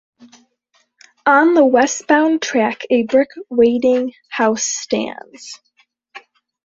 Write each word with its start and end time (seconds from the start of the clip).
On 1.27 1.53
the 1.53 1.63
westbound 1.63 2.41
track 2.41 2.81
a 2.89 3.03
brick 3.03 3.29
waiting 3.51 4.11
house 4.31 4.63
stands. 4.63 5.59